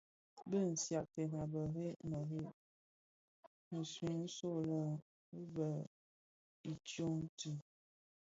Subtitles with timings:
[0.49, 2.31] Bi nshyakten a bërëg bërëg
[3.69, 4.81] wui nso lè
[5.29, 5.79] bi bèň
[6.71, 7.59] i tsoň tii.